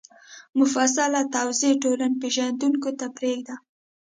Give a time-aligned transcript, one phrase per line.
[0.59, 3.55] مفصله توضیح ټولنپېژندونکو ته پرېږدي